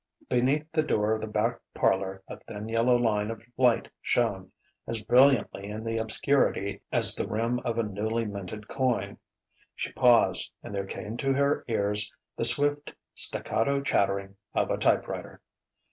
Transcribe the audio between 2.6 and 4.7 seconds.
yellow line of light shone,